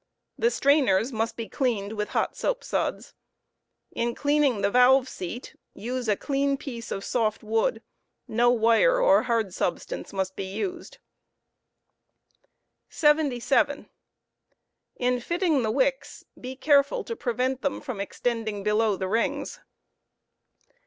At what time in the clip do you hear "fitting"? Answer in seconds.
12.89-13.21, 15.19-15.61